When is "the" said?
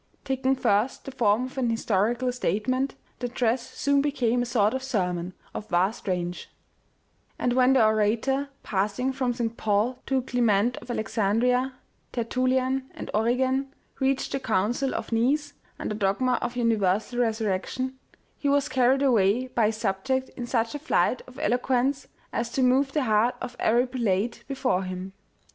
1.05-1.11, 3.19-3.27, 7.73-7.85, 14.31-14.39, 15.91-15.95, 22.93-23.03